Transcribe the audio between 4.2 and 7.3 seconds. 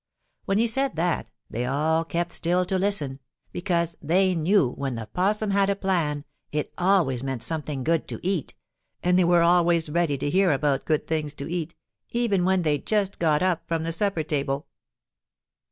knew when the 'Possum had a plan it always